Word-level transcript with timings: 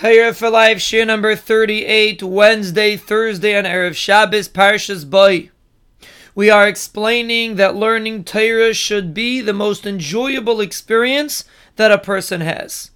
Torah 0.00 0.32
for 0.32 0.48
Life, 0.48 0.78
Shiur 0.78 1.06
number 1.06 1.36
38, 1.36 2.22
Wednesday, 2.22 2.96
Thursday, 2.96 3.54
and 3.54 3.66
Erev 3.66 3.94
Shabbos, 3.94 4.48
Parshas 4.48 5.04
Boy. 5.04 5.50
We 6.34 6.48
are 6.48 6.66
explaining 6.66 7.56
that 7.56 7.76
learning 7.76 8.24
Torah 8.24 8.72
should 8.72 9.12
be 9.12 9.42
the 9.42 9.52
most 9.52 9.84
enjoyable 9.84 10.62
experience 10.62 11.44
that 11.76 11.90
a 11.90 11.98
person 11.98 12.40
has. 12.40 12.92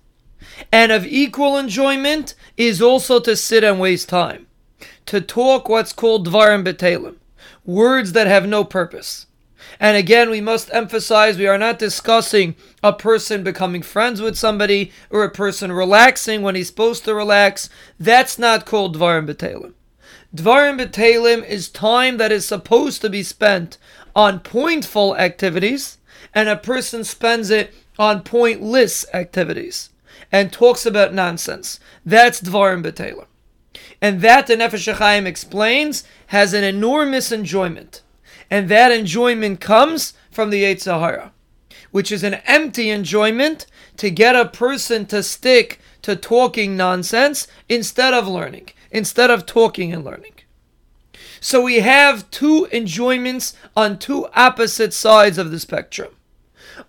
And 0.73 0.91
of 0.91 1.05
equal 1.05 1.59
enjoyment 1.59 2.35
is 2.57 2.81
also 2.81 3.21
to 3.21 3.37
sit 3.37 3.65
and 3.65 3.79
waste 3.79 4.09
time, 4.09 4.47
to 5.05 5.21
talk 5.21 5.69
what's 5.69 5.93
called 5.93 6.27
Dvarim 6.27 6.67
B'Telem, 6.67 7.17
words 7.67 8.13
that 8.13 8.29
have 8.29 8.49
no 8.49 8.65
purpose. 8.65 9.27
And 9.81 9.97
again, 9.97 10.31
we 10.31 10.41
must 10.41 10.73
emphasize 10.73 11.37
we 11.37 11.47
are 11.47 11.59
not 11.59 11.79
discussing 11.79 12.55
a 12.83 12.93
person 12.93 13.43
becoming 13.43 13.83
friends 13.83 14.21
with 14.21 14.37
somebody 14.37 14.93
or 15.11 15.25
a 15.25 15.31
person 15.31 15.73
relaxing 15.73 16.43
when 16.43 16.55
he's 16.55 16.69
supposed 16.69 17.05
to 17.05 17.15
relax. 17.15 17.69
That's 17.99 18.39
not 18.39 18.67
called 18.67 18.97
Dvarim 18.97 19.29
B'Telem. 19.29 19.75
Dvarim 20.35 20.81
B'Telem 20.81 21.47
is 21.47 21.69
time 21.69 22.17
that 22.19 22.33
is 22.33 22.47
supposed 22.47 23.01
to 23.03 23.11
be 23.11 23.23
spent 23.23 23.79
on 24.17 24.41
pointful 24.41 25.17
activities, 25.17 25.99
and 26.35 26.49
a 26.49 26.57
person 26.57 27.05
spends 27.05 27.51
it 27.51 27.75
on 27.99 28.23
pointless 28.23 29.05
activities 29.13 29.91
and 30.31 30.53
talks 30.53 30.87
about 30.87 31.15
nonsense. 31.15 31.79
That's 32.05 32.41
Dvarim 32.41 32.85
B'Telem. 32.85 33.27
And 34.01 34.21
that 34.21 34.47
the 34.47 34.57
Nefesh 34.57 35.27
explains 35.27 36.05
has 36.29 36.53
an 36.53 36.65
enormous 36.65 37.33
enjoyment 37.33 38.03
and 38.51 38.69
that 38.69 38.93
enjoyment 38.93 39.61
comes 39.61 40.15
from 40.31 40.51
the 40.51 40.65
Yetzer 40.65 41.01
Hara, 41.01 41.33
which 41.91 42.11
is 42.11 42.23
an 42.23 42.35
empty 42.47 42.91
enjoyment 42.91 43.67
to 43.97 44.11
get 44.11 44.37
a 44.37 44.47
person 44.47 45.07
to 45.07 45.23
stick 45.23 45.81
to 46.03 46.17
talking 46.17 46.77
nonsense 46.77 47.47
instead 47.69 48.13
of 48.13 48.29
learning, 48.29 48.69
instead 48.91 49.31
of 49.31 49.47
talking 49.47 49.93
and 49.93 50.05
learning. 50.05 50.33
So 51.41 51.63
we 51.63 51.81
have 51.81 52.31
two 52.31 52.69
enjoyments 52.73 53.55
on 53.77 53.99
two 53.99 54.27
opposite 54.35 54.95
sides 54.95 55.39
of 55.39 55.51
the 55.51 55.61
spectrum. 55.61 56.15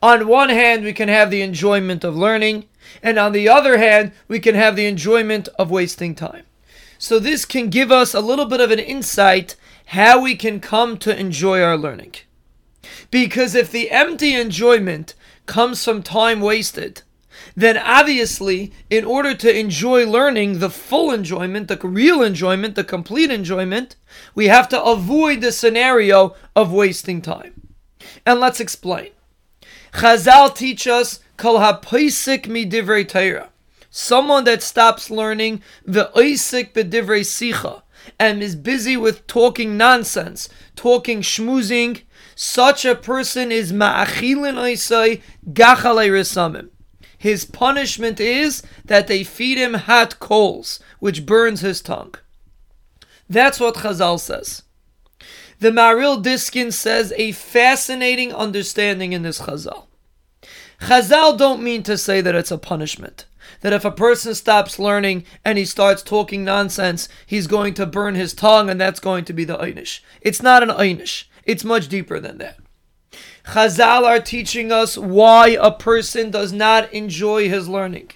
On 0.01 0.27
one 0.27 0.49
hand, 0.49 0.83
we 0.83 0.93
can 0.93 1.09
have 1.09 1.29
the 1.29 1.41
enjoyment 1.41 2.03
of 2.03 2.15
learning, 2.15 2.65
and 3.03 3.19
on 3.19 3.31
the 3.31 3.49
other 3.49 3.77
hand, 3.77 4.13
we 4.27 4.39
can 4.39 4.55
have 4.55 4.75
the 4.75 4.85
enjoyment 4.85 5.49
of 5.59 5.71
wasting 5.71 6.15
time. 6.15 6.43
So 6.97 7.19
this 7.19 7.45
can 7.45 7.69
give 7.69 7.91
us 7.91 8.13
a 8.13 8.21
little 8.21 8.45
bit 8.45 8.61
of 8.61 8.71
an 8.71 8.79
insight 8.79 9.55
how 9.87 10.21
we 10.21 10.35
can 10.35 10.59
come 10.59 10.97
to 10.97 11.17
enjoy 11.17 11.61
our 11.61 11.77
learning. 11.77 12.13
Because 13.11 13.55
if 13.55 13.71
the 13.71 13.91
empty 13.91 14.33
enjoyment 14.33 15.13
comes 15.45 15.83
from 15.83 16.01
time 16.03 16.41
wasted, 16.41 17.03
then 17.55 17.77
obviously, 17.77 18.71
in 18.89 19.05
order 19.05 19.33
to 19.35 19.57
enjoy 19.57 20.05
learning, 20.05 20.59
the 20.59 20.69
full 20.69 21.11
enjoyment, 21.11 21.67
the 21.67 21.77
real 21.77 22.21
enjoyment, 22.21 22.75
the 22.75 22.83
complete 22.83 23.29
enjoyment, 23.29 23.95
we 24.33 24.47
have 24.47 24.67
to 24.69 24.81
avoid 24.81 25.41
the 25.41 25.51
scenario 25.51 26.35
of 26.55 26.71
wasting 26.71 27.21
time. 27.21 27.75
And 28.25 28.39
let's 28.39 28.59
explain. 28.59 29.11
Chazal 29.93 30.55
teach 30.55 30.87
us 30.87 31.19
kol 31.37 31.59
hapoisik 31.59 32.47
mi 32.47 32.65
divrei 32.65 33.07
Torah. 33.07 33.49
Someone 33.89 34.43
that 34.43 34.61
stops 34.61 35.09
learning 35.09 35.61
the 35.85 36.11
oisik 36.15 36.73
bedivrei 36.73 37.21
sicha 37.21 37.81
and 38.19 38.41
is 38.41 38.55
busy 38.55 38.97
with 38.97 39.27
talking 39.27 39.77
nonsense, 39.77 40.49
talking 40.75 41.21
schmoozing, 41.21 42.01
such 42.35 42.83
a 42.85 42.95
person 42.95 43.51
is 43.51 43.71
ma'achilin 43.71 44.55
oisai 44.55 45.21
gachalei 45.51 46.09
resamim. 46.09 46.69
His 47.17 47.45
punishment 47.45 48.19
is 48.19 48.61
that 48.83 49.07
they 49.07 49.23
feed 49.23 49.57
him 49.57 49.73
hot 49.73 50.19
coals, 50.19 50.79
which 50.99 51.25
burns 51.25 51.61
his 51.61 51.81
tongue. 51.81 52.15
That's 53.29 53.59
what 53.59 53.75
Chazal 53.75 54.19
says. 54.19 54.63
The 55.59 55.71
Maharil 55.71 56.21
Diskin 56.21 56.71
says 56.71 57.13
a 57.15 57.31
fascinating 57.31 58.33
understanding 58.33 59.13
in 59.13 59.23
this 59.23 59.41
Chazal. 59.41 59.87
Chazal 60.81 61.37
don't 61.37 61.63
mean 61.63 61.81
to 61.83 61.97
say 61.97 62.21
that 62.21 62.35
it's 62.35 62.51
a 62.51 62.57
punishment 62.57 63.25
that 63.61 63.73
if 63.73 63.85
a 63.85 63.91
person 63.91 64.35
stops 64.35 64.79
learning 64.79 65.25
and 65.43 65.57
he 65.57 65.65
starts 65.65 66.01
talking 66.03 66.43
nonsense, 66.43 67.07
he's 67.25 67.47
going 67.47 67.73
to 67.75 67.85
burn 67.85 68.15
his 68.15 68.33
tongue 68.33 68.69
and 68.69 68.79
that's 68.79 68.99
going 68.99 69.25
to 69.25 69.33
be 69.33 69.43
the 69.43 69.57
einish. 69.57 70.01
It's 70.21 70.41
not 70.41 70.63
an 70.63 70.69
einish. 70.69 71.25
It's 71.43 71.63
much 71.63 71.87
deeper 71.87 72.19
than 72.19 72.37
that. 72.39 72.57
Chazal 73.47 74.03
are 74.03 74.19
teaching 74.19 74.71
us 74.71 74.97
why 74.97 75.49
a 75.49 75.71
person 75.71 76.31
does 76.31 76.51
not 76.51 76.91
enjoy 76.91 77.47
his 77.47 77.69
learning. 77.69 78.11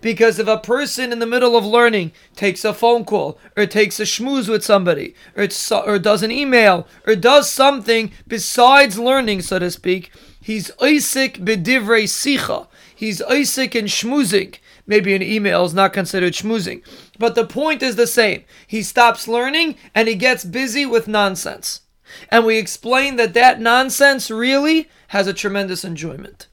Because 0.00 0.38
if 0.38 0.46
a 0.46 0.58
person 0.58 1.12
in 1.12 1.20
the 1.20 1.26
middle 1.26 1.56
of 1.56 1.64
learning 1.64 2.12
takes 2.34 2.64
a 2.64 2.74
phone 2.74 3.04
call, 3.04 3.38
or 3.56 3.66
takes 3.66 3.98
a 3.98 4.02
schmooze 4.02 4.48
with 4.48 4.64
somebody, 4.64 5.14
or, 5.34 5.48
or 5.86 5.98
does 5.98 6.22
an 6.22 6.30
email, 6.30 6.86
or 7.06 7.16
does 7.16 7.50
something 7.50 8.12
besides 8.26 8.98
learning, 8.98 9.42
so 9.42 9.58
to 9.58 9.70
speak, 9.70 10.12
he's 10.40 10.70
oisik 10.72 11.44
bedivrei 11.44 12.04
sicha. 12.04 12.66
He's 12.96 13.20
oisik 13.20 13.78
and 13.78 13.88
schmoozing. 13.88 14.58
Maybe 14.86 15.14
an 15.14 15.22
email 15.22 15.66
is 15.66 15.74
not 15.74 15.92
considered 15.92 16.32
schmoozing. 16.32 16.82
But 17.18 17.34
the 17.34 17.46
point 17.46 17.82
is 17.82 17.96
the 17.96 18.06
same. 18.06 18.44
He 18.66 18.82
stops 18.82 19.28
learning 19.28 19.76
and 19.94 20.08
he 20.08 20.14
gets 20.14 20.44
busy 20.44 20.86
with 20.86 21.06
nonsense. 21.06 21.82
And 22.30 22.46
we 22.46 22.56
explain 22.56 23.16
that 23.16 23.34
that 23.34 23.60
nonsense 23.60 24.30
really 24.30 24.88
has 25.08 25.26
a 25.26 25.34
tremendous 25.34 25.84
enjoyment. 25.84 26.46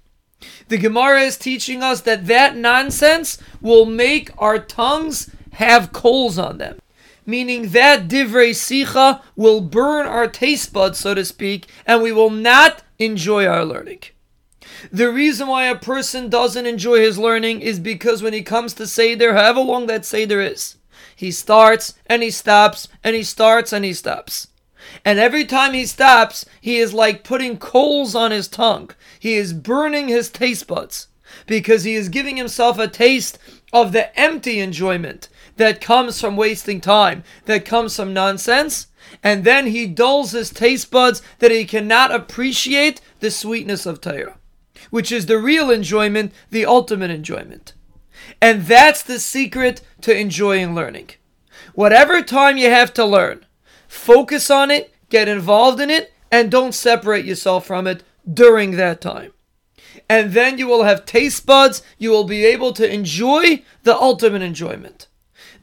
The 0.68 0.78
Gemara 0.78 1.22
is 1.22 1.38
teaching 1.38 1.82
us 1.82 2.02
that 2.02 2.28
that 2.28 2.58
nonsense 2.58 3.38
will 3.62 3.86
make 3.86 4.30
our 4.38 4.60
tongues 4.60 5.30
have 5.54 5.94
coals 5.94 6.38
on 6.38 6.58
them. 6.58 6.80
Meaning 7.26 7.70
that 7.70 8.10
divrei 8.10 8.50
sicha 8.50 9.22
will 9.38 9.62
burn 9.62 10.06
our 10.06 10.28
taste 10.28 10.74
buds, 10.74 11.00
so 11.00 11.14
to 11.14 11.24
speak, 11.24 11.68
and 11.86 12.02
we 12.02 12.12
will 12.12 12.30
not 12.30 12.84
enjoy 13.00 13.46
our 13.46 13.64
learning. 13.64 14.02
The 14.92 15.12
reason 15.12 15.48
why 15.48 15.66
a 15.66 15.76
person 15.76 16.30
doesn't 16.30 16.66
enjoy 16.66 17.00
his 17.00 17.18
learning 17.18 17.62
is 17.62 17.80
because 17.80 18.22
when 18.22 18.34
he 18.34 18.42
comes 18.42 18.74
to 18.76 18.88
Seder, 18.88 19.34
however 19.34 19.62
long 19.62 19.88
that 19.88 20.06
Seder 20.06 20.42
is, 20.42 20.78
he 21.16 21.32
starts 21.32 21.94
and 22.06 22.24
he 22.24 22.32
stops 22.32 22.88
and 23.04 23.16
he 23.16 23.24
starts 23.24 23.74
and 23.74 23.86
he 23.86 23.94
stops. 23.94 24.48
And 25.06 25.20
every 25.20 25.46
time 25.46 25.74
he 25.74 25.86
stops, 25.86 26.46
he 26.60 26.78
is 26.78 26.94
like 26.94 27.24
putting 27.24 27.58
coals 27.58 28.16
on 28.16 28.32
his 28.32 28.48
tongue. 28.48 28.90
He 29.20 29.36
is 29.36 29.54
burning 29.54 30.08
his 30.08 30.30
taste 30.30 30.68
buds 30.68 31.08
because 31.48 31.84
he 31.84 31.96
is 31.96 32.10
giving 32.10 32.38
himself 32.38 32.78
a 32.78 32.88
taste 32.88 33.40
of 33.72 33.92
the 33.92 34.18
empty 34.20 34.60
enjoyment 34.60 35.30
that 35.58 35.82
comes 35.82 36.20
from 36.20 36.36
wasting 36.36 36.82
time, 36.82 37.24
that 37.46 37.66
comes 37.66 37.96
from 37.96 38.14
nonsense. 38.14 38.88
And 39.22 39.44
then 39.44 39.68
he 39.68 39.88
dulls 39.88 40.32
his 40.32 40.50
taste 40.50 40.92
buds 40.92 41.22
that 41.40 41.52
he 41.52 41.66
cannot 41.66 42.14
appreciate 42.14 43.02
the 43.20 43.32
sweetness 43.32 43.86
of 43.86 44.02
Torah 44.02 44.38
which 44.90 45.12
is 45.12 45.26
the 45.26 45.38
real 45.38 45.70
enjoyment, 45.70 46.32
the 46.50 46.66
ultimate 46.66 47.12
enjoyment. 47.12 47.74
And 48.42 48.64
that's 48.64 49.04
the 49.04 49.20
secret 49.20 49.82
to 50.02 50.18
enjoying 50.18 50.76
learning. 50.76 51.12
Whatever 51.74 52.22
time 52.22 52.58
you 52.58 52.70
have 52.70 52.94
to 52.96 53.06
learn, 53.06 53.46
focus 53.88 54.50
on 54.50 54.72
it, 54.72 54.94
get 55.10 55.28
involved 55.28 55.80
in 55.80 55.90
it, 55.90 56.14
and 56.32 56.50
don't 56.50 56.74
separate 56.74 57.26
yourself 57.26 57.66
from 57.66 57.88
it 57.88 58.04
during 58.32 58.72
that 58.72 59.02
time. 59.02 59.32
And 60.10 60.34
then 60.34 60.58
you 60.58 60.68
will 60.68 60.84
have 60.84 61.06
taste 61.06 61.46
buds, 61.46 61.82
you 61.98 62.10
will 62.10 62.24
be 62.24 62.46
able 62.46 62.74
to 62.74 62.92
enjoy 62.92 63.64
the 63.84 63.96
ultimate 63.96 64.42
enjoyment, 64.42 65.08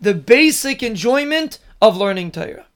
the 0.00 0.14
basic 0.14 0.82
enjoyment 0.82 1.58
of 1.82 1.97
learning 1.97 2.31
Torah. 2.31 2.66